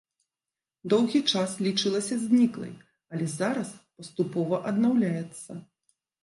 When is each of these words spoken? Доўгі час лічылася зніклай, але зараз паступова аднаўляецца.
Доўгі 0.93 1.19
час 1.33 1.51
лічылася 1.65 2.15
зніклай, 2.23 2.71
але 3.11 3.29
зараз 3.35 3.69
паступова 3.99 4.63
аднаўляецца. 4.73 5.51